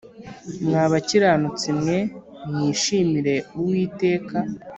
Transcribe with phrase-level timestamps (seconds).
[0.65, 1.97] Mwa bakiranutsi mwe
[2.49, 4.35] mwishimire uwiteka